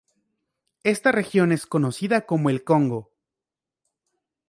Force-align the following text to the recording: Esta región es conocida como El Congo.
Esta 0.83 1.11
región 1.11 1.51
es 1.51 1.67
conocida 1.67 2.25
como 2.25 2.49
El 2.49 2.63
Congo. 2.63 3.11